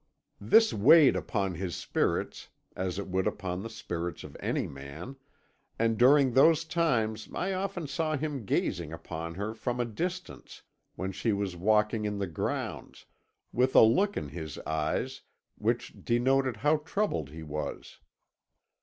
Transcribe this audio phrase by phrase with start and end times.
[0.39, 5.15] "This weighed upon his spirits, as it would upon the spirits of any man,
[5.77, 10.63] and during those times I often saw him gazing upon her from a distance,
[10.95, 13.05] when she was walking in the grounds,
[13.53, 15.21] with a look in his eyes
[15.59, 17.99] which denoted how troubled he was.